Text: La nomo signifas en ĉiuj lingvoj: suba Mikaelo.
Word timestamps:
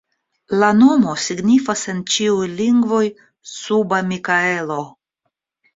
La 0.61 0.69
nomo 0.77 1.13
signifas 1.25 1.85
en 1.95 2.01
ĉiuj 2.15 2.49
lingvoj: 2.63 3.03
suba 3.55 4.05
Mikaelo. 4.11 4.85